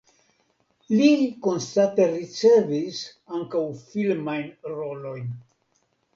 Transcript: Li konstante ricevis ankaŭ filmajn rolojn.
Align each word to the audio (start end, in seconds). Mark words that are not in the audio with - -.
Li 0.93 1.09
konstante 1.47 2.07
ricevis 2.13 3.03
ankaŭ 3.41 3.63
filmajn 3.93 4.51
rolojn. 4.81 5.31